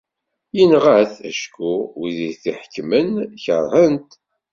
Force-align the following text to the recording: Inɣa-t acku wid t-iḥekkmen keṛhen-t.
Inɣa-t 0.61 1.15
acku 1.29 1.73
wid 1.99 2.19
t-iḥekkmen 2.41 3.09
keṛhen-t. 3.43 4.11